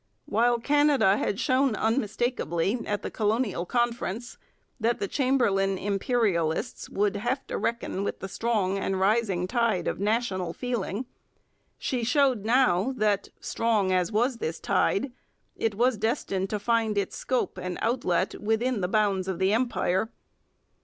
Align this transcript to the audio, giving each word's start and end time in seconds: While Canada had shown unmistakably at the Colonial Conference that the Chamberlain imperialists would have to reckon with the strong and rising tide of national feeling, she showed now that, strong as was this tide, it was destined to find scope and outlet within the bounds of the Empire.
While 0.25 0.57
Canada 0.57 1.17
had 1.17 1.39
shown 1.39 1.75
unmistakably 1.75 2.79
at 2.87 3.03
the 3.03 3.11
Colonial 3.11 3.67
Conference 3.67 4.39
that 4.79 4.97
the 4.99 5.07
Chamberlain 5.07 5.77
imperialists 5.77 6.89
would 6.89 7.17
have 7.17 7.45
to 7.45 7.55
reckon 7.59 8.03
with 8.03 8.17
the 8.17 8.27
strong 8.27 8.79
and 8.79 8.99
rising 8.99 9.45
tide 9.45 9.87
of 9.87 9.99
national 9.99 10.53
feeling, 10.53 11.05
she 11.77 12.03
showed 12.03 12.45
now 12.45 12.95
that, 12.97 13.29
strong 13.39 13.91
as 13.91 14.11
was 14.11 14.37
this 14.37 14.59
tide, 14.59 15.11
it 15.55 15.75
was 15.75 15.99
destined 15.99 16.49
to 16.49 16.57
find 16.57 16.97
scope 17.13 17.59
and 17.59 17.77
outlet 17.79 18.33
within 18.41 18.81
the 18.81 18.87
bounds 18.87 19.27
of 19.27 19.37
the 19.37 19.53
Empire. 19.53 20.09